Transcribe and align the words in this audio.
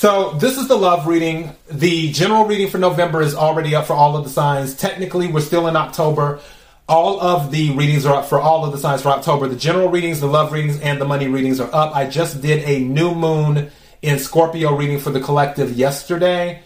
So 0.00 0.30
this 0.30 0.56
is 0.56 0.66
the 0.66 0.78
love 0.78 1.06
reading. 1.06 1.54
The 1.70 2.10
general 2.12 2.46
reading 2.46 2.70
for 2.70 2.78
November 2.78 3.20
is 3.20 3.34
already 3.34 3.74
up 3.74 3.84
for 3.84 3.92
all 3.92 4.16
of 4.16 4.24
the 4.24 4.30
signs. 4.30 4.74
Technically, 4.74 5.28
we're 5.28 5.42
still 5.42 5.68
in 5.68 5.76
October. 5.76 6.40
All 6.88 7.20
of 7.20 7.50
the 7.50 7.72
readings 7.72 8.06
are 8.06 8.16
up 8.16 8.24
for 8.24 8.40
all 8.40 8.64
of 8.64 8.72
the 8.72 8.78
signs 8.78 9.02
for 9.02 9.10
October. 9.10 9.46
The 9.46 9.56
general 9.56 9.90
readings, 9.90 10.20
the 10.20 10.26
love 10.26 10.52
readings, 10.52 10.80
and 10.80 10.98
the 10.98 11.04
money 11.04 11.28
readings 11.28 11.60
are 11.60 11.68
up. 11.74 11.94
I 11.94 12.08
just 12.08 12.40
did 12.40 12.66
a 12.66 12.78
new 12.78 13.14
moon 13.14 13.70
in 14.00 14.18
Scorpio 14.18 14.74
reading 14.74 15.00
for 15.00 15.10
the 15.10 15.20
collective 15.20 15.72
yesterday. 15.72 16.62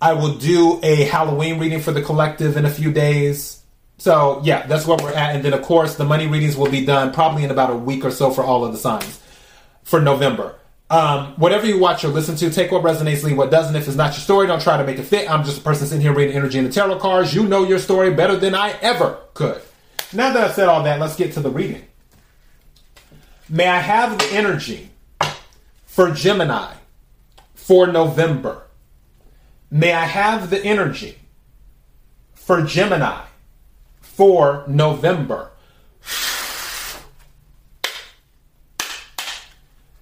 I 0.00 0.14
will 0.14 0.38
do 0.38 0.80
a 0.82 1.04
Halloween 1.04 1.58
reading 1.58 1.82
for 1.82 1.92
the 1.92 2.00
collective 2.00 2.56
in 2.56 2.64
a 2.64 2.70
few 2.70 2.90
days. 2.90 3.62
So 3.98 4.40
yeah, 4.44 4.66
that's 4.66 4.86
where 4.86 4.96
we're 4.96 5.12
at. 5.12 5.36
And 5.36 5.44
then 5.44 5.52
of 5.52 5.60
course 5.60 5.96
the 5.96 6.06
money 6.06 6.26
readings 6.26 6.56
will 6.56 6.70
be 6.70 6.86
done 6.86 7.12
probably 7.12 7.44
in 7.44 7.50
about 7.50 7.68
a 7.68 7.76
week 7.76 8.02
or 8.02 8.10
so 8.10 8.30
for 8.30 8.42
all 8.42 8.64
of 8.64 8.72
the 8.72 8.78
signs 8.78 9.20
for 9.84 10.00
November. 10.00 10.54
Um, 10.88 11.34
whatever 11.34 11.66
you 11.66 11.80
watch 11.80 12.04
or 12.04 12.08
listen 12.08 12.36
to, 12.36 12.48
take 12.50 12.70
what 12.70 12.82
resonates, 12.82 13.24
leave 13.24 13.36
what 13.36 13.50
doesn't. 13.50 13.74
If 13.74 13.88
it's 13.88 13.96
not 13.96 14.12
your 14.12 14.20
story, 14.20 14.46
don't 14.46 14.62
try 14.62 14.76
to 14.76 14.84
make 14.84 14.98
it 14.98 15.02
fit. 15.02 15.28
I'm 15.28 15.44
just 15.44 15.58
a 15.58 15.60
person 15.60 15.86
sitting 15.86 16.00
here 16.00 16.14
reading 16.14 16.36
energy 16.36 16.58
in 16.58 16.64
the 16.64 16.70
tarot 16.70 17.00
cards. 17.00 17.34
You 17.34 17.44
know 17.44 17.64
your 17.64 17.80
story 17.80 18.14
better 18.14 18.36
than 18.36 18.54
I 18.54 18.70
ever 18.80 19.18
could. 19.34 19.60
Now 20.12 20.32
that 20.32 20.44
I've 20.44 20.54
said 20.54 20.68
all 20.68 20.84
that, 20.84 21.00
let's 21.00 21.16
get 21.16 21.32
to 21.32 21.40
the 21.40 21.50
reading. 21.50 21.82
May 23.48 23.66
I 23.66 23.78
have 23.78 24.18
the 24.18 24.26
energy 24.32 24.90
for 25.84 26.12
Gemini 26.12 26.74
for 27.54 27.88
November? 27.88 28.66
May 29.70 29.92
I 29.92 30.04
have 30.04 30.50
the 30.50 30.64
energy 30.64 31.18
for 32.34 32.62
Gemini 32.62 33.24
for 34.00 34.64
November? 34.68 35.50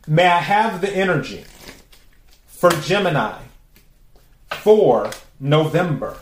May 0.06 0.26
I 0.26 0.38
have 0.38 0.82
the 0.82 0.94
energy 0.94 1.44
for 2.46 2.68
Gemini 2.70 3.40
for 4.50 5.10
November? 5.40 6.18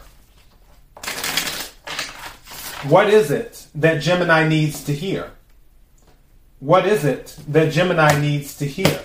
What 2.88 3.08
is 3.08 3.32
it 3.32 3.66
that 3.74 4.00
Gemini 4.00 4.48
needs 4.48 4.84
to 4.84 4.94
hear? 4.94 5.32
What 6.60 6.86
is 6.86 7.04
it 7.04 7.36
that 7.48 7.72
Gemini 7.72 8.20
needs 8.20 8.56
to 8.58 8.66
hear? 8.66 9.02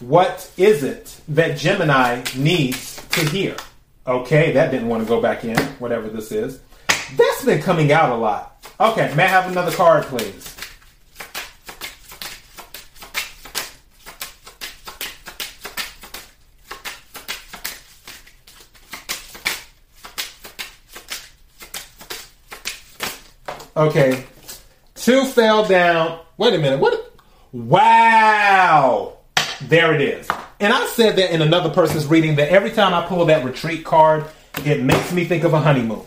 What 0.00 0.50
is 0.58 0.82
it 0.82 1.18
that 1.28 1.56
Gemini 1.56 2.22
needs 2.36 3.02
to 3.08 3.20
hear? 3.24 3.56
Okay, 4.06 4.52
that 4.52 4.70
didn't 4.70 4.88
want 4.88 5.02
to 5.02 5.08
go 5.08 5.20
back 5.20 5.44
in, 5.44 5.58
whatever 5.78 6.08
this 6.08 6.30
is. 6.30 6.60
That's 7.16 7.44
been 7.44 7.62
coming 7.62 7.90
out 7.90 8.10
a 8.10 8.16
lot. 8.16 8.70
Okay, 8.78 9.14
may 9.14 9.24
I 9.24 9.28
have 9.28 9.50
another 9.50 9.72
card, 9.72 10.04
please? 10.04 10.57
Okay. 23.78 24.24
Two 24.96 25.24
fell 25.24 25.64
down. 25.64 26.18
Wait 26.36 26.52
a 26.52 26.58
minute. 26.58 26.80
What? 26.80 27.14
Wow. 27.52 29.18
There 29.62 29.94
it 29.94 30.00
is. 30.00 30.28
And 30.58 30.72
I 30.72 30.84
said 30.86 31.14
that 31.14 31.32
in 31.32 31.42
another 31.42 31.70
person's 31.70 32.06
reading 32.06 32.34
that 32.36 32.48
every 32.48 32.72
time 32.72 32.92
I 32.92 33.06
pull 33.06 33.24
that 33.26 33.44
retreat 33.44 33.84
card, 33.84 34.24
it 34.64 34.82
makes 34.82 35.12
me 35.12 35.24
think 35.24 35.44
of 35.44 35.54
a 35.54 35.60
honeymoon. 35.60 36.04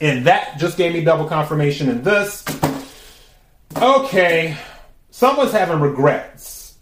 And 0.00 0.26
that 0.26 0.58
just 0.58 0.76
gave 0.76 0.92
me 0.92 1.02
double 1.02 1.26
confirmation 1.26 1.88
in 1.88 2.04
this. 2.04 2.44
Okay. 3.76 4.56
Someone's 5.10 5.50
having 5.50 5.80
regrets. 5.80 6.78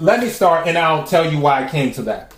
Let 0.00 0.18
me 0.18 0.28
start 0.28 0.66
and 0.66 0.76
I'll 0.76 1.06
tell 1.06 1.30
you 1.30 1.38
why 1.38 1.64
I 1.64 1.68
came 1.68 1.92
to 1.92 2.02
that. 2.02 2.34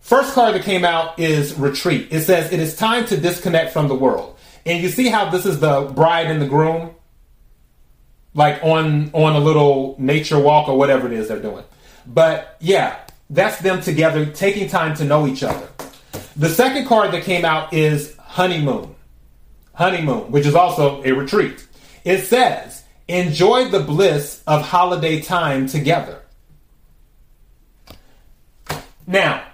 First 0.00 0.34
card 0.34 0.56
that 0.56 0.64
came 0.64 0.84
out 0.84 1.20
is 1.20 1.54
retreat. 1.54 2.08
It 2.10 2.22
says 2.22 2.52
it 2.52 2.58
is 2.58 2.74
time 2.74 3.06
to 3.06 3.16
disconnect 3.16 3.72
from 3.72 3.86
the 3.86 3.94
world. 3.94 4.37
And 4.68 4.82
you 4.82 4.90
see 4.90 5.08
how 5.08 5.30
this 5.30 5.46
is 5.46 5.60
the 5.60 5.90
bride 5.94 6.26
and 6.26 6.42
the 6.42 6.46
groom, 6.46 6.94
like 8.34 8.62
on 8.62 9.10
on 9.14 9.34
a 9.34 9.40
little 9.40 9.96
nature 9.98 10.38
walk 10.38 10.68
or 10.68 10.76
whatever 10.76 11.06
it 11.06 11.14
is 11.14 11.28
they're 11.28 11.40
doing. 11.40 11.64
But 12.06 12.58
yeah, 12.60 12.98
that's 13.30 13.58
them 13.60 13.80
together 13.80 14.26
taking 14.26 14.68
time 14.68 14.94
to 14.96 15.04
know 15.04 15.26
each 15.26 15.42
other. 15.42 15.68
The 16.36 16.50
second 16.50 16.86
card 16.86 17.12
that 17.12 17.24
came 17.24 17.46
out 17.46 17.72
is 17.72 18.14
honeymoon. 18.18 18.94
Honeymoon, 19.72 20.30
which 20.30 20.44
is 20.44 20.54
also 20.54 21.02
a 21.02 21.12
retreat. 21.12 21.66
It 22.04 22.26
says, 22.26 22.84
enjoy 23.08 23.70
the 23.70 23.80
bliss 23.80 24.42
of 24.46 24.60
holiday 24.62 25.22
time 25.22 25.66
together. 25.66 26.20
Now, 29.06 29.46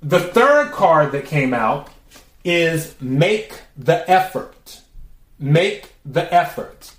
the 0.00 0.20
third 0.20 0.72
card 0.72 1.12
that 1.12 1.26
came 1.26 1.52
out 1.52 1.90
is 2.44 2.94
make 3.00 3.60
the 3.76 4.08
effort. 4.10 4.80
Make 5.38 5.92
the 6.04 6.32
effort. 6.32 6.92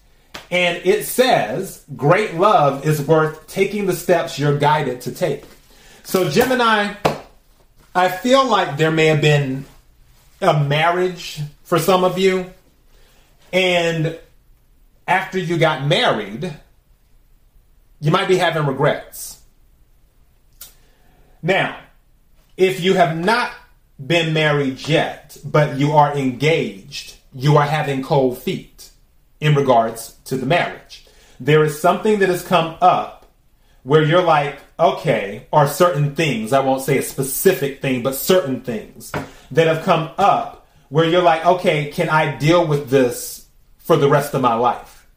And 0.52 0.86
it 0.86 1.06
says, 1.06 1.84
great 1.96 2.36
love 2.36 2.86
is 2.86 3.02
worth 3.02 3.48
taking 3.48 3.86
the 3.86 3.94
steps 3.94 4.38
you're 4.38 4.58
guided 4.58 5.02
to 5.02 5.12
take. 5.12 5.46
So, 6.04 6.30
Gemini, 6.30 6.94
I 7.96 8.10
feel 8.10 8.46
like 8.46 8.78
there 8.78 8.92
may 8.92 9.08
have 9.08 9.22
been 9.22 9.66
a 10.42 10.64
marriage 10.64 11.42
for 11.64 11.80
some 11.80 12.04
of 12.04 12.20
you. 12.20 12.52
And 13.52 14.20
after 15.08 15.40
you 15.40 15.58
got 15.58 15.88
married, 15.88 16.54
you 18.00 18.12
might 18.12 18.28
be 18.28 18.38
having 18.38 18.66
regrets. 18.66 19.42
Now, 21.42 21.80
if 22.58 22.82
you 22.82 22.94
have 22.94 23.18
not 23.18 23.52
been 24.06 24.34
married 24.34 24.88
yet, 24.88 25.38
but 25.44 25.78
you 25.78 25.92
are 25.92 26.16
engaged, 26.16 27.16
you 27.34 27.58
are 27.58 27.66
having 27.66 28.04
cold 28.04 28.38
feet 28.38 28.90
in 29.40 29.56
regards 29.56 30.16
to 30.26 30.38
the 30.38 30.46
marriage. 30.46 31.06
There 31.40 31.64
is 31.64 31.80
something 31.80 32.20
that 32.20 32.30
has 32.30 32.44
come 32.44 32.78
up 32.82 33.32
where 33.84 34.04
you're 34.04 34.24
like, 34.24 34.60
okay, 34.80 35.48
or 35.52 35.68
certain 35.68 36.16
things, 36.16 36.54
I 36.54 36.62
won't 36.62 36.82
say 36.82 36.98
a 36.98 37.04
specific 37.04 37.82
thing, 37.82 38.02
but 38.02 38.16
certain 38.16 38.62
things 38.62 39.12
that 39.52 39.68
have 39.68 39.84
come 39.84 40.12
up 40.18 40.66
where 40.90 41.06
you're 41.06 41.22
like, 41.22 41.46
okay, 41.46 41.92
can 41.92 42.10
I 42.10 42.38
deal 42.38 42.66
with 42.66 42.90
this 42.90 43.46
for 43.78 43.98
the 43.98 44.10
rest 44.10 44.34
of 44.34 44.42
my 44.42 44.54
life? 44.54 45.08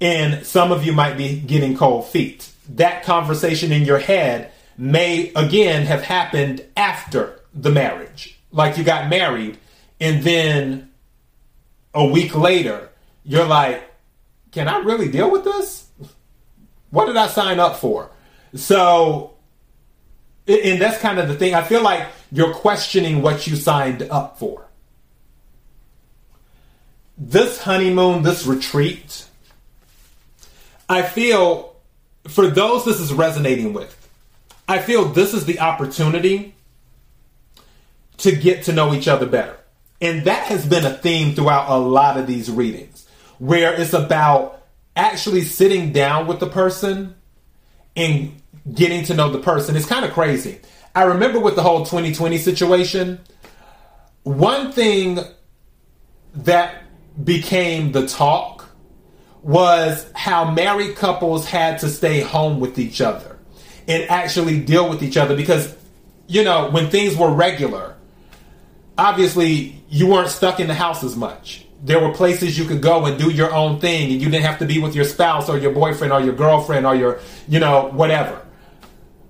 And 0.00 0.44
some 0.44 0.72
of 0.72 0.84
you 0.84 0.92
might 0.92 1.16
be 1.16 1.40
getting 1.40 1.76
cold 1.76 2.08
feet. 2.08 2.50
That 2.68 3.04
conversation 3.04 3.72
in 3.72 3.82
your 3.82 3.98
head 3.98 4.52
may 4.76 5.32
again 5.34 5.86
have 5.86 6.02
happened 6.02 6.64
after 6.76 7.41
the 7.54 7.70
marriage. 7.70 8.38
Like 8.50 8.76
you 8.76 8.84
got 8.84 9.08
married, 9.08 9.58
and 10.00 10.22
then 10.22 10.90
a 11.94 12.04
week 12.04 12.34
later, 12.34 12.90
you're 13.24 13.46
like, 13.46 13.82
can 14.50 14.68
I 14.68 14.78
really 14.78 15.10
deal 15.10 15.30
with 15.30 15.44
this? 15.44 15.86
What 16.90 17.06
did 17.06 17.16
I 17.16 17.26
sign 17.26 17.58
up 17.58 17.76
for? 17.76 18.10
So, 18.54 19.34
and 20.46 20.80
that's 20.80 20.98
kind 20.98 21.18
of 21.18 21.28
the 21.28 21.34
thing. 21.34 21.54
I 21.54 21.62
feel 21.62 21.82
like 21.82 22.06
you're 22.30 22.52
questioning 22.52 23.22
what 23.22 23.46
you 23.46 23.56
signed 23.56 24.02
up 24.02 24.38
for. 24.38 24.66
This 27.16 27.62
honeymoon, 27.62 28.22
this 28.22 28.46
retreat, 28.46 29.26
I 30.88 31.02
feel 31.02 31.76
for 32.28 32.46
those 32.48 32.84
this 32.84 33.00
is 33.00 33.12
resonating 33.12 33.72
with, 33.72 33.96
I 34.68 34.78
feel 34.78 35.06
this 35.06 35.34
is 35.34 35.44
the 35.44 35.60
opportunity 35.60 36.54
to 38.22 38.34
get 38.34 38.64
to 38.64 38.72
know 38.72 38.94
each 38.94 39.08
other 39.08 39.26
better. 39.26 39.56
And 40.00 40.24
that 40.24 40.46
has 40.46 40.66
been 40.66 40.84
a 40.84 40.92
theme 40.92 41.34
throughout 41.34 41.70
a 41.70 41.78
lot 41.78 42.16
of 42.16 42.26
these 42.26 42.50
readings, 42.50 43.06
where 43.38 43.72
it's 43.72 43.92
about 43.92 44.62
actually 44.96 45.42
sitting 45.42 45.92
down 45.92 46.26
with 46.26 46.40
the 46.40 46.48
person 46.48 47.14
and 47.94 48.40
getting 48.72 49.04
to 49.04 49.14
know 49.14 49.30
the 49.30 49.38
person. 49.38 49.76
It's 49.76 49.86
kind 49.86 50.04
of 50.04 50.12
crazy. 50.12 50.60
I 50.94 51.04
remember 51.04 51.40
with 51.40 51.56
the 51.56 51.62
whole 51.62 51.80
2020 51.80 52.38
situation, 52.38 53.20
one 54.24 54.72
thing 54.72 55.20
that 56.34 56.82
became 57.22 57.92
the 57.92 58.06
talk 58.06 58.68
was 59.42 60.10
how 60.14 60.50
married 60.50 60.96
couples 60.96 61.46
had 61.46 61.78
to 61.80 61.88
stay 61.88 62.20
home 62.20 62.60
with 62.60 62.78
each 62.78 63.00
other 63.00 63.38
and 63.88 64.08
actually 64.08 64.60
deal 64.60 64.88
with 64.88 65.02
each 65.02 65.16
other 65.16 65.36
because 65.36 65.76
you 66.32 66.44
know, 66.44 66.70
when 66.70 66.88
things 66.88 67.14
were 67.16 67.30
regular, 67.30 67.94
obviously 68.98 69.82
you 69.88 70.06
weren't 70.06 70.28
stuck 70.28 70.60
in 70.60 70.68
the 70.68 70.74
house 70.74 71.02
as 71.04 71.16
much. 71.16 71.66
There 71.84 72.00
were 72.00 72.14
places 72.14 72.56
you 72.58 72.64
could 72.64 72.80
go 72.80 73.06
and 73.06 73.18
do 73.18 73.30
your 73.30 73.52
own 73.52 73.80
thing, 73.80 74.12
and 74.12 74.22
you 74.22 74.30
didn't 74.30 74.44
have 74.44 74.60
to 74.60 74.66
be 74.66 74.78
with 74.78 74.94
your 74.94 75.04
spouse 75.04 75.48
or 75.48 75.58
your 75.58 75.72
boyfriend 75.72 76.12
or 76.12 76.20
your 76.20 76.34
girlfriend 76.34 76.86
or 76.86 76.94
your, 76.94 77.18
you 77.48 77.58
know, 77.58 77.90
whatever. 77.92 78.40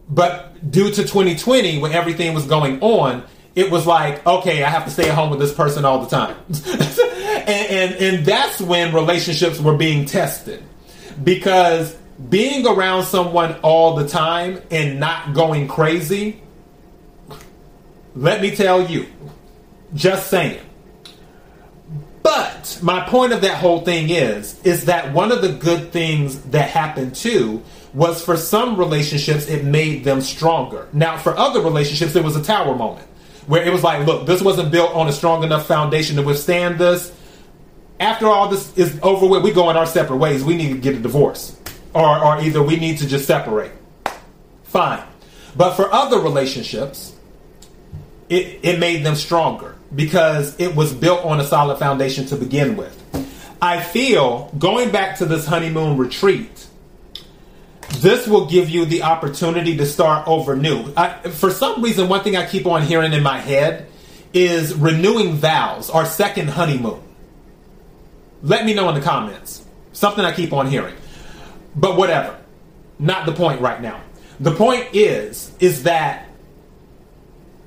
But 0.08 0.70
due 0.70 0.90
to 0.90 1.02
2020, 1.02 1.78
when 1.78 1.92
everything 1.92 2.34
was 2.34 2.46
going 2.46 2.80
on, 2.80 3.24
it 3.54 3.70
was 3.70 3.86
like, 3.86 4.26
okay, 4.26 4.62
I 4.62 4.68
have 4.68 4.84
to 4.84 4.90
stay 4.90 5.08
at 5.08 5.14
home 5.14 5.30
with 5.30 5.38
this 5.38 5.54
person 5.54 5.84
all 5.84 6.04
the 6.04 6.08
time. 6.08 6.36
and, 6.48 7.48
and, 7.48 7.94
and 7.94 8.26
that's 8.26 8.60
when 8.60 8.94
relationships 8.94 9.58
were 9.58 9.76
being 9.76 10.04
tested. 10.04 10.62
Because 11.22 11.94
being 12.28 12.66
around 12.66 13.04
someone 13.04 13.56
all 13.62 13.96
the 13.96 14.08
time 14.08 14.60
and 14.70 15.00
not 15.00 15.34
going 15.34 15.68
crazy, 15.68 16.40
let 18.14 18.40
me 18.40 18.54
tell 18.54 18.88
you, 18.88 19.06
just 19.94 20.28
saying. 20.28 20.60
But 22.22 22.78
my 22.82 23.00
point 23.08 23.32
of 23.32 23.40
that 23.40 23.58
whole 23.58 23.80
thing 23.80 24.10
is, 24.10 24.60
is 24.62 24.84
that 24.84 25.12
one 25.12 25.32
of 25.32 25.42
the 25.42 25.52
good 25.52 25.92
things 25.92 26.40
that 26.42 26.70
happened 26.70 27.14
too 27.14 27.62
was 27.92 28.24
for 28.24 28.36
some 28.36 28.76
relationships 28.76 29.48
it 29.48 29.64
made 29.64 30.04
them 30.04 30.20
stronger. 30.20 30.88
Now 30.92 31.18
for 31.18 31.36
other 31.36 31.60
relationships 31.60 32.14
it 32.14 32.24
was 32.24 32.36
a 32.36 32.42
tower 32.42 32.74
moment 32.74 33.06
where 33.46 33.62
it 33.62 33.72
was 33.72 33.82
like, 33.82 34.06
look, 34.06 34.26
this 34.26 34.40
wasn't 34.40 34.70
built 34.70 34.94
on 34.94 35.08
a 35.08 35.12
strong 35.12 35.42
enough 35.42 35.66
foundation 35.66 36.16
to 36.16 36.22
withstand 36.22 36.78
this. 36.78 37.12
After 37.98 38.26
all 38.26 38.48
this 38.48 38.76
is 38.78 38.98
over 39.02 39.26
with, 39.26 39.42
we 39.42 39.52
go 39.52 39.68
in 39.70 39.76
our 39.76 39.86
separate 39.86 40.16
ways. 40.16 40.44
We 40.44 40.56
need 40.56 40.70
to 40.70 40.78
get 40.78 40.94
a 40.94 41.00
divorce 41.00 41.58
or, 41.92 42.24
or 42.24 42.40
either 42.40 42.62
we 42.62 42.76
need 42.76 42.98
to 42.98 43.06
just 43.06 43.26
separate. 43.26 43.72
Fine. 44.62 45.02
But 45.56 45.74
for 45.74 45.92
other 45.92 46.18
relationships, 46.18 47.14
it, 48.28 48.60
it 48.62 48.78
made 48.78 49.04
them 49.04 49.16
stronger 49.16 49.71
because 49.94 50.58
it 50.58 50.74
was 50.74 50.92
built 50.92 51.24
on 51.24 51.40
a 51.40 51.44
solid 51.44 51.78
foundation 51.78 52.26
to 52.26 52.36
begin 52.36 52.76
with. 52.76 52.98
I 53.60 53.80
feel 53.80 54.50
going 54.58 54.90
back 54.90 55.18
to 55.18 55.26
this 55.26 55.46
honeymoon 55.46 55.96
retreat, 55.96 56.66
this 57.98 58.26
will 58.26 58.46
give 58.46 58.68
you 58.70 58.84
the 58.84 59.02
opportunity 59.02 59.76
to 59.76 59.86
start 59.86 60.26
over 60.26 60.56
new. 60.56 60.92
I, 60.96 61.30
for 61.30 61.50
some 61.50 61.82
reason, 61.82 62.08
one 62.08 62.24
thing 62.24 62.36
I 62.36 62.46
keep 62.46 62.66
on 62.66 62.82
hearing 62.82 63.12
in 63.12 63.22
my 63.22 63.38
head 63.38 63.86
is 64.32 64.74
renewing 64.74 65.34
vows, 65.34 65.90
our 65.90 66.06
second 66.06 66.48
honeymoon. 66.48 67.00
Let 68.42 68.64
me 68.64 68.74
know 68.74 68.88
in 68.88 68.94
the 68.94 69.00
comments. 69.00 69.64
Something 69.92 70.24
I 70.24 70.32
keep 70.32 70.52
on 70.52 70.66
hearing. 70.66 70.96
But 71.76 71.96
whatever. 71.96 72.38
Not 72.98 73.26
the 73.26 73.32
point 73.32 73.60
right 73.60 73.80
now. 73.80 74.00
The 74.40 74.54
point 74.54 74.88
is, 74.92 75.52
is 75.60 75.84
that 75.84 76.28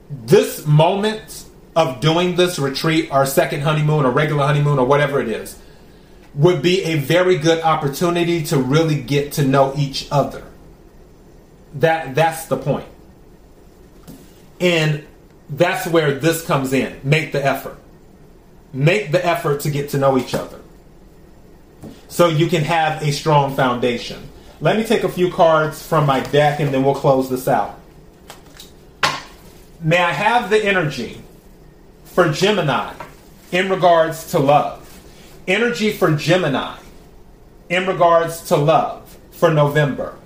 this 0.09 0.65
moment 0.65 1.44
of 1.75 1.99
doing 1.99 2.35
this 2.35 2.57
retreat, 2.57 3.11
our 3.11 3.25
second 3.25 3.61
honeymoon, 3.61 4.05
or 4.05 4.11
regular 4.11 4.45
honeymoon, 4.45 4.79
or 4.79 4.85
whatever 4.85 5.19
it 5.19 5.27
is, 5.27 5.59
would 6.33 6.61
be 6.61 6.83
a 6.83 6.97
very 6.97 7.37
good 7.37 7.63
opportunity 7.63 8.43
to 8.43 8.57
really 8.57 9.01
get 9.01 9.33
to 9.33 9.45
know 9.45 9.73
each 9.77 10.07
other. 10.11 10.43
That 11.75 12.15
that's 12.15 12.45
the 12.45 12.57
point. 12.57 12.87
And 14.59 15.05
that's 15.49 15.85
where 15.87 16.13
this 16.13 16.45
comes 16.45 16.73
in. 16.73 16.99
Make 17.03 17.31
the 17.31 17.45
effort. 17.45 17.77
Make 18.73 19.11
the 19.11 19.25
effort 19.25 19.61
to 19.61 19.69
get 19.69 19.89
to 19.89 19.97
know 19.97 20.17
each 20.17 20.33
other 20.33 20.59
so 22.07 22.29
you 22.29 22.47
can 22.47 22.63
have 22.63 23.01
a 23.01 23.11
strong 23.11 23.55
foundation. 23.55 24.29
Let 24.61 24.77
me 24.77 24.85
take 24.85 25.03
a 25.03 25.09
few 25.09 25.31
cards 25.31 25.85
from 25.85 26.05
my 26.05 26.21
deck 26.21 26.59
and 26.59 26.73
then 26.73 26.83
we'll 26.83 26.95
close 26.95 27.29
this 27.29 27.47
out. 27.47 27.79
May 29.81 29.97
I 29.97 30.11
have 30.11 30.49
the 30.49 30.63
energy 30.63 31.21
for 32.15 32.31
Gemini 32.31 32.93
in 33.51 33.69
regards 33.69 34.31
to 34.31 34.39
love? 34.39 34.81
Energy 35.49 35.91
for 35.91 36.15
Gemini 36.15 36.77
in 37.67 37.85
regards 37.85 38.47
to 38.47 38.55
love 38.55 39.17
for 39.31 39.51
November. 39.51 40.17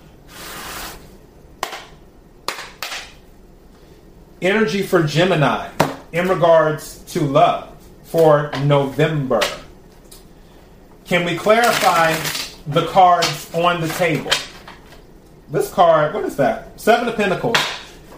Energy 4.39 4.83
for 4.83 5.01
Gemini 5.01 5.67
in 6.11 6.29
regards 6.29 6.99
to 7.05 7.21
love 7.21 7.75
for 8.03 8.51
November. 8.65 9.41
Can 11.05 11.25
we 11.25 11.35
clarify 11.35 12.13
the 12.67 12.85
cards 12.87 13.51
on 13.55 13.81
the 13.81 13.87
table? 13.87 14.31
This 15.49 15.73
card, 15.73 16.13
what 16.13 16.23
is 16.23 16.35
that? 16.35 16.79
Seven 16.79 17.07
of 17.09 17.15
Pentacles 17.15 17.57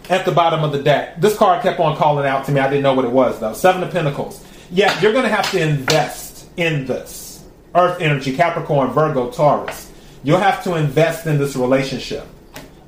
at 0.09 0.25
the 0.25 0.31
bottom 0.31 0.63
of 0.63 0.71
the 0.71 0.81
deck. 0.81 1.19
This 1.19 1.37
card 1.37 1.61
kept 1.61 1.79
on 1.79 1.95
calling 1.95 2.25
out 2.25 2.45
to 2.45 2.51
me. 2.51 2.59
I 2.59 2.69
didn't 2.69 2.83
know 2.83 2.93
what 2.93 3.05
it 3.05 3.11
was 3.11 3.39
though. 3.39 3.53
Seven 3.53 3.83
of 3.83 3.91
Pentacles. 3.91 4.43
Yeah, 4.69 4.99
you're 5.01 5.13
going 5.13 5.25
to 5.25 5.29
have 5.29 5.49
to 5.51 5.61
invest 5.61 6.49
in 6.57 6.85
this. 6.85 7.43
Earth 7.75 8.01
energy, 8.01 8.35
Capricorn, 8.35 8.91
Virgo, 8.91 9.31
Taurus. 9.31 9.91
You'll 10.23 10.39
have 10.39 10.63
to 10.65 10.75
invest 10.75 11.25
in 11.25 11.37
this 11.37 11.55
relationship. 11.55 12.25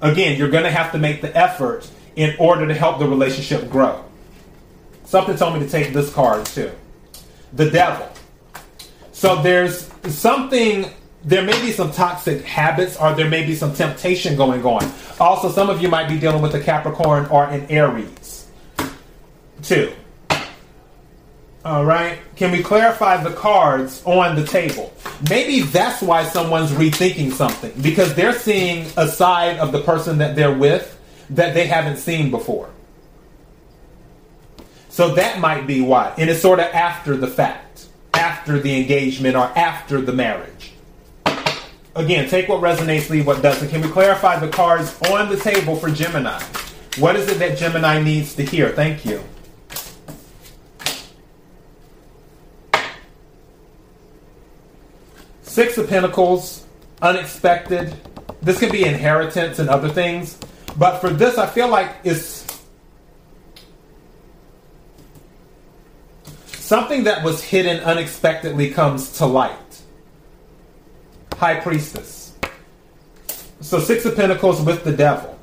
Again, 0.01 0.37
you're 0.37 0.49
going 0.49 0.65
to 0.65 0.71
have 0.71 0.91
to 0.91 0.97
make 0.97 1.21
the 1.21 1.35
effort 1.35 1.89
in 2.15 2.35
order 2.37 2.67
to 2.67 2.73
help 2.73 2.99
the 2.99 3.07
relationship 3.07 3.69
grow. 3.69 4.03
Something 5.05 5.35
told 5.35 5.53
me 5.53 5.59
to 5.61 5.69
take 5.69 5.93
this 5.93 6.13
card 6.13 6.45
too. 6.45 6.71
The 7.53 7.69
devil. 7.69 8.09
So 9.11 9.41
there's 9.41 9.89
something, 10.07 10.89
there 11.25 11.43
may 11.43 11.59
be 11.61 11.71
some 11.71 11.91
toxic 11.91 12.43
habits 12.43 12.97
or 12.97 13.13
there 13.13 13.29
may 13.29 13.45
be 13.45 13.55
some 13.55 13.73
temptation 13.73 14.35
going 14.35 14.65
on. 14.65 14.91
Also, 15.19 15.49
some 15.49 15.69
of 15.69 15.81
you 15.81 15.87
might 15.87 16.09
be 16.09 16.19
dealing 16.19 16.41
with 16.41 16.53
a 16.55 16.59
Capricorn 16.59 17.25
or 17.27 17.45
an 17.45 17.65
Aries. 17.69 18.47
too. 19.61 19.93
All 21.65 21.85
right. 21.85 22.19
Can 22.35 22.51
we 22.51 22.61
clarify 22.61 23.23
the 23.23 23.33
cards 23.33 24.03
on 24.05 24.35
the 24.35 24.45
table? 24.45 24.93
Maybe 25.29 25.61
that's 25.61 26.01
why 26.01 26.25
someone's 26.25 26.71
rethinking 26.71 27.31
something 27.31 27.71
because 27.81 28.13
they're 28.15 28.37
seeing 28.37 28.85
a 28.97 29.07
side 29.07 29.59
of 29.59 29.71
the 29.71 29.81
person 29.81 30.17
that 30.17 30.35
they're 30.35 30.53
with 30.53 30.99
that 31.29 31.53
they 31.53 31.65
haven't 31.65 31.97
seen 31.97 32.31
before. 32.31 32.69
So 34.89 35.15
that 35.15 35.39
might 35.39 35.65
be 35.65 35.79
why. 35.79 36.13
And 36.17 36.29
it's 36.29 36.41
sort 36.41 36.59
of 36.59 36.65
after 36.65 37.15
the 37.15 37.27
fact 37.27 37.87
after 38.13 38.59
the 38.59 38.79
engagement 38.79 39.35
or 39.35 39.45
after 39.57 40.01
the 40.01 40.13
marriage. 40.13 40.72
Again, 41.95 42.27
take 42.27 42.49
what 42.49 42.61
resonates, 42.61 43.09
leave 43.09 43.27
what 43.27 43.41
doesn't. 43.41 43.69
Can 43.69 43.81
we 43.81 43.89
clarify 43.89 44.39
the 44.39 44.47
cards 44.49 44.99
on 45.11 45.29
the 45.29 45.37
table 45.37 45.75
for 45.75 45.89
Gemini? 45.91 46.41
What 46.97 47.15
is 47.15 47.27
it 47.27 47.39
that 47.39 47.57
Gemini 47.57 48.01
needs 48.01 48.33
to 48.35 48.43
hear? 48.43 48.69
Thank 48.69 49.05
you. 49.05 49.23
Six 55.43 55.77
of 55.77 55.87
Pentacles, 55.87 56.65
unexpected. 57.01 57.93
This 58.41 58.59
could 58.59 58.71
be 58.71 58.85
inheritance 58.85 59.59
and 59.59 59.69
other 59.69 59.89
things. 59.89 60.39
But 60.75 60.99
for 60.99 61.11
this, 61.11 61.37
I 61.37 61.45
feel 61.45 61.67
like 61.67 61.95
it's 62.03 62.43
Something 66.63 67.03
that 67.03 67.23
was 67.23 67.43
hidden 67.43 67.83
unexpectedly 67.83 68.71
comes 68.71 69.17
to 69.17 69.27
light. 69.27 69.62
High 71.43 71.59
Priestess. 71.59 72.37
So, 73.59 73.77
Six 73.77 74.05
of 74.05 74.15
Pentacles 74.15 74.61
with 74.61 74.85
the 74.85 74.93
Devil. 74.93 75.37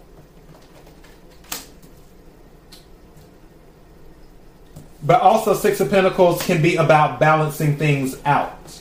But 5.03 5.21
also, 5.21 5.53
Six 5.53 5.79
of 5.81 5.91
Pentacles 5.91 6.43
can 6.43 6.63
be 6.63 6.77
about 6.77 7.21
balancing 7.21 7.77
things 7.77 8.17
out. 8.25 8.81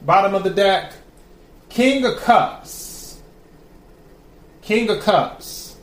Bottom 0.00 0.34
of 0.34 0.42
the 0.42 0.48
deck, 0.48 0.94
King 1.68 2.06
of 2.06 2.16
Cups. 2.20 3.20
King 4.62 4.88
of 4.88 5.02
Cups. 5.02 5.76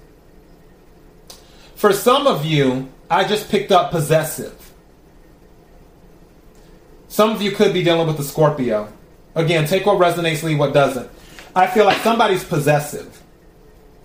For 1.75 1.93
some 1.93 2.25
of 2.25 2.43
you, 2.43 2.89
I 3.11 3.27
just 3.27 3.49
picked 3.49 3.71
up 3.71 3.91
possessive. 3.91 4.73
Some 7.07 7.29
of 7.29 7.43
you 7.43 7.51
could 7.51 7.71
be 7.71 7.83
dealing 7.83 8.07
with 8.07 8.19
a 8.19 8.23
Scorpio. 8.23 8.91
Again, 9.35 9.67
take 9.67 9.85
what 9.85 9.97
resonates, 9.97 10.43
leave 10.43 10.59
what 10.59 10.73
doesn't. 10.73 11.09
I 11.55 11.67
feel 11.67 11.85
like 11.85 11.97
somebody's 11.97 12.43
possessive 12.43 13.21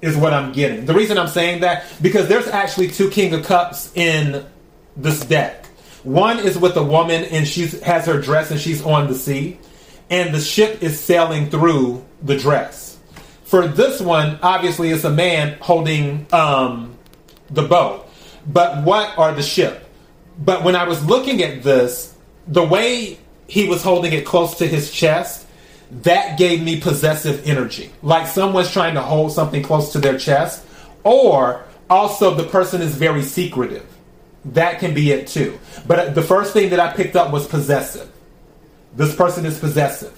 is 0.03 0.17
what 0.17 0.33
I'm 0.33 0.53
getting. 0.53 0.87
The 0.87 0.95
reason 0.95 1.19
I'm 1.19 1.29
saying 1.29 1.61
that 1.61 1.85
because 2.01 2.29
there's 2.29 2.49
actually 2.49 2.89
two 2.89 3.11
King 3.11 3.33
of 3.35 3.45
Cups 3.45 3.93
in 3.95 4.45
this 4.97 5.21
deck. 5.25 5.67
One 6.03 6.39
is 6.39 6.59
with 6.59 6.77
a 6.77 6.83
woman 6.83 7.25
and 7.25 7.47
she 7.47 7.67
has 7.67 8.07
her 8.07 8.21
dress 8.21 8.51
and 8.51 8.61
she's 8.61 8.83
on 8.83 9.09
the 9.09 9.15
sea, 9.15 9.59
and 10.09 10.35
the 10.35 10.41
ship 10.41 10.83
is 10.83 10.99
sailing 10.99 11.51
through 11.51 12.05
the 12.23 12.37
dress. 12.37 12.99
For 13.45 13.67
this 13.67 14.01
one, 14.01 14.39
obviously, 14.43 14.91
it's 14.91 15.05
a 15.05 15.11
man 15.11 15.59
holding 15.61 16.27
um, 16.33 16.97
the 17.51 17.63
boat 17.63 18.07
but 18.47 18.85
what 18.85 19.17
are 19.19 19.33
the 19.33 19.43
ship? 19.43 19.87
But 20.39 20.65
when 20.65 20.77
I 20.77 20.85
was 20.85 21.05
looking 21.05 21.43
at 21.43 21.63
this, 21.63 22.15
the 22.47 22.65
way 22.65 23.19
he 23.51 23.69
was 23.69 23.83
holding 23.83 24.13
it 24.13 24.25
close 24.25 24.55
to 24.59 24.67
his 24.67 24.93
chest, 24.93 25.45
that 25.91 26.39
gave 26.39 26.63
me 26.63 26.81
possessive 26.81 27.45
energy. 27.45 27.91
Like 28.01 28.29
someone's 28.29 28.71
trying 28.71 28.95
to 28.95 29.03
hold 29.03 29.33
something 29.33 29.61
close 29.61 29.91
to 29.93 29.99
their 29.99 30.17
chest, 30.17 30.65
Or 31.03 31.65
also 31.89 32.35
the 32.35 32.45
person 32.45 32.81
is 32.81 32.95
very 32.95 33.23
secretive. 33.23 33.87
That 34.45 34.79
can 34.79 34.95
be 34.95 35.11
it 35.11 35.27
too. 35.27 35.59
But 35.87 35.99
uh, 35.99 36.11
the 36.11 36.23
first 36.23 36.53
thing 36.53 36.71
that 36.71 36.79
I 36.79 36.93
picked 36.93 37.17
up 37.17 37.33
was 37.33 37.49
possessive. 37.49 38.09
This 38.95 39.17
person 39.17 39.45
is 39.45 39.59
possessive. 39.59 40.17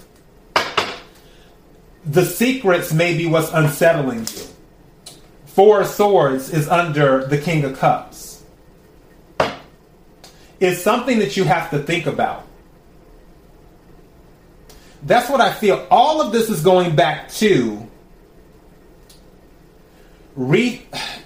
The 2.05 2.25
secrets 2.25 2.93
may 2.93 3.17
be 3.17 3.25
what's 3.25 3.51
unsettling 3.51 4.19
you. 4.19 4.45
Four 5.45 5.81
of 5.81 5.87
Swords 5.87 6.51
is 6.51 6.67
under 6.67 7.25
the 7.25 7.37
King 7.37 7.63
of 7.63 7.79
Cups. 7.79 8.43
It's 10.59 10.81
something 10.81 11.17
that 11.19 11.35
you 11.35 11.45
have 11.45 11.71
to 11.71 11.79
think 11.79 12.05
about. 12.05 12.45
That's 15.05 15.29
what 15.29 15.41
I 15.41 15.51
feel. 15.53 15.85
All 15.91 16.21
of 16.21 16.31
this 16.31 16.49
is 16.49 16.61
going 16.61 16.95
back 16.95 17.29
to 17.33 17.87
re- 20.35 20.85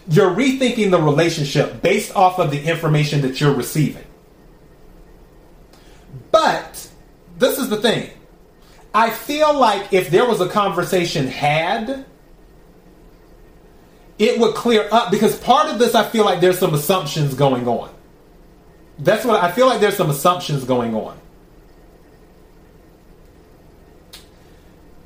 you're 0.09 0.31
rethinking 0.31 0.91
the 0.91 1.01
relationship 1.01 1.81
based 1.81 2.15
off 2.15 2.39
of 2.39 2.51
the 2.51 2.63
information 2.63 3.21
that 3.21 3.39
you're 3.39 3.53
receiving. 3.53 4.03
But 6.31 6.89
this 7.37 7.57
is 7.57 7.69
the 7.69 7.77
thing. 7.77 8.09
I 8.93 9.11
feel 9.11 9.57
like 9.57 9.93
if 9.93 10.09
there 10.09 10.25
was 10.25 10.41
a 10.41 10.49
conversation 10.49 11.27
had, 11.27 12.05
it 14.17 14.39
would 14.39 14.55
clear 14.55 14.87
up 14.91 15.11
because 15.11 15.37
part 15.37 15.69
of 15.69 15.77
this 15.77 15.93
I 15.93 16.03
feel 16.03 16.25
like 16.25 16.41
there's 16.41 16.57
some 16.57 16.73
assumptions 16.73 17.35
going 17.35 17.67
on. 17.67 17.93
That's 18.97 19.23
what 19.23 19.43
I 19.43 19.51
feel 19.51 19.67
like 19.67 19.79
there's 19.79 19.97
some 19.97 20.09
assumptions 20.09 20.63
going 20.63 20.95
on. 20.95 21.19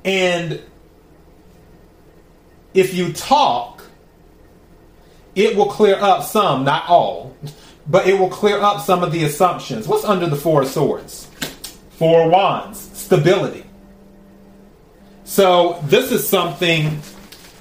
And 0.04 0.62
if 2.74 2.94
you 2.94 3.14
talk, 3.14 3.84
it 5.36 5.56
will 5.56 5.68
clear 5.68 5.96
up 5.96 6.24
some, 6.24 6.64
not 6.64 6.88
all, 6.90 7.36
but 7.88 8.08
it 8.08 8.18
will 8.18 8.30
clear 8.30 8.60
up 8.60 8.82
some 8.82 9.04
of 9.04 9.12
the 9.12 9.24
assumptions. 9.24 9.88
What's 9.88 10.04
under 10.04 10.28
the 10.28 10.36
Four 10.36 10.64
of 10.64 10.68
Swords? 10.68 11.26
Four 11.92 12.30
Wands, 12.30 12.80
stability. 12.98 13.66
So 15.24 15.80
this 15.86 16.12
is 16.12 16.28
something, 16.28 17.00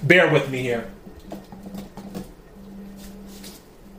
bear 0.03 0.33
with 0.33 0.51
me 0.51 0.63
here. 0.63 0.91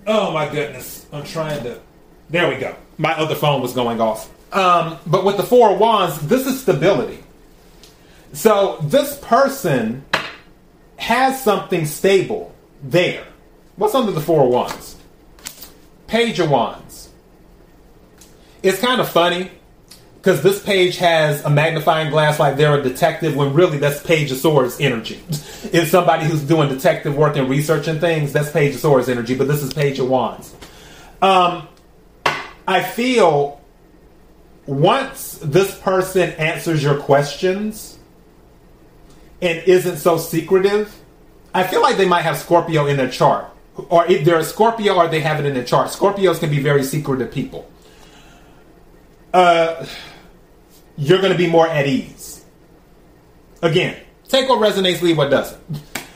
Oh 0.08 0.32
my 0.32 0.50
goodness, 0.50 1.06
I'm 1.14 1.24
trying 1.24 1.64
to. 1.64 1.80
There 2.30 2.50
we 2.50 2.56
go. 2.56 2.76
My 2.98 3.14
other 3.14 3.36
phone 3.36 3.62
was 3.62 3.74
going 3.74 4.02
off. 4.02 4.30
Um, 4.54 4.98
but 5.06 5.24
with 5.24 5.38
the 5.38 5.44
Four 5.44 5.78
Wands, 5.78 6.20
this 6.28 6.48
is 6.48 6.62
stability. 6.62 7.24
So 8.34 8.78
this 8.84 9.18
person 9.20 10.06
has 10.98 11.44
something 11.44 11.86
stable 11.86 12.54
there. 12.84 13.26
What's 13.76 13.96
under 13.96 14.12
the 14.12 14.22
Four 14.22 14.50
Wands? 14.50 14.96
Page 16.08 16.40
of 16.40 16.50
Wands. 16.50 17.10
It's 18.64 18.80
kind 18.80 19.02
of 19.02 19.10
funny 19.10 19.50
because 20.22 20.44
this 20.44 20.62
page 20.64 20.98
has 20.98 21.44
a 21.44 21.50
magnifying 21.50 22.12
glass 22.12 22.40
like 22.40 22.56
they're 22.56 22.80
a 22.80 22.84
detective 22.84 23.36
when 23.36 23.54
really 23.54 23.80
that's 23.80 24.04
Page 24.04 24.32
of 24.32 24.38
Swords 24.38 24.80
energy. 24.80 25.20
it's 25.30 25.90
somebody 25.90 26.26
who's 26.26 26.44
doing 26.44 26.70
detective 26.70 27.16
work 27.16 27.38
and 27.38 27.50
researching 27.50 28.00
things, 28.00 28.32
that's 28.32 28.52
Page 28.52 28.76
of 28.76 28.82
Swords 28.82 29.10
energy, 29.10 29.36
but 29.36 29.48
this 29.48 29.64
is 29.64 29.74
Page 29.74 29.98
of 29.98 30.08
Wands. 30.08 30.54
Um, 31.24 31.68
I 32.68 32.84
feel 32.84 33.60
once 34.68 35.40
this 35.42 35.78
person 35.80 36.30
answers 36.32 36.84
your 36.84 37.00
questions, 37.00 37.98
and 39.42 39.60
isn't 39.66 39.98
so 39.98 40.18
secretive, 40.18 40.96
I 41.54 41.64
feel 41.64 41.82
like 41.82 41.98
they 41.98 42.08
might 42.08 42.22
have 42.22 42.38
Scorpio 42.38 42.86
in 42.86 42.98
their 42.98 43.10
chart. 43.10 43.46
Or 43.90 44.06
if 44.06 44.26
they're 44.26 44.40
a 44.40 44.44
Scorpio 44.44 44.96
or 44.96 45.08
they 45.08 45.22
have 45.22 45.40
it 45.40 45.46
in 45.46 45.54
their 45.54 45.64
chart. 45.64 45.90
Scorpios 45.90 46.40
can 46.40 46.50
be 46.50 46.62
very 46.62 46.84
secretive 46.84 47.32
people. 47.32 47.70
Uh, 49.34 49.86
you're 50.98 51.20
going 51.20 51.32
to 51.32 51.38
be 51.38 51.48
more 51.48 51.68
at 51.68 51.88
ease. 51.88 52.44
Again, 53.62 53.98
take 54.28 54.50
what 54.50 54.60
resonates, 54.60 55.02
leave 55.02 55.18
what 55.18 55.30
doesn't. 55.30 55.62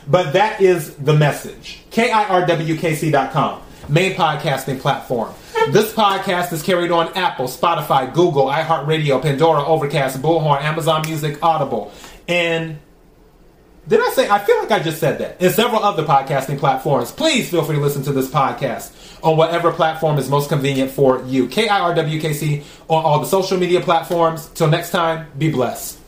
But 0.06 0.32
that 0.34 0.60
is 0.60 0.94
the 0.96 1.14
message. 1.14 1.82
KIRWKC.com, 1.90 3.62
main 3.88 4.14
podcasting 4.14 4.80
platform. 4.80 5.32
This 5.70 5.92
podcast 5.92 6.52
is 6.52 6.62
carried 6.62 6.90
on 6.92 7.12
Apple, 7.14 7.46
Spotify, 7.46 8.12
Google, 8.12 8.46
iHeartRadio, 8.46 9.20
Pandora, 9.20 9.64
Overcast, 9.64 10.20
Bullhorn, 10.22 10.60
Amazon 10.60 11.02
Music, 11.06 11.42
Audible, 11.42 11.92
and 12.28 12.78
did 13.88 14.00
I 14.00 14.10
say? 14.10 14.28
I 14.28 14.38
feel 14.38 14.58
like 14.58 14.70
I 14.70 14.80
just 14.80 14.98
said 14.98 15.18
that. 15.18 15.40
In 15.40 15.50
several 15.50 15.82
other 15.82 16.04
podcasting 16.04 16.58
platforms. 16.58 17.12
Please 17.12 17.50
feel 17.50 17.64
free 17.64 17.76
to 17.76 17.82
listen 17.82 18.02
to 18.04 18.12
this 18.12 18.28
podcast 18.28 18.92
on 19.22 19.36
whatever 19.36 19.72
platform 19.72 20.18
is 20.18 20.28
most 20.28 20.48
convenient 20.48 20.90
for 20.90 21.22
you. 21.24 21.48
KIRWKC 21.48 22.64
on 22.88 23.04
all 23.04 23.20
the 23.20 23.26
social 23.26 23.58
media 23.58 23.80
platforms. 23.80 24.48
Till 24.54 24.68
next 24.68 24.90
time, 24.90 25.28
be 25.38 25.50
blessed. 25.50 25.98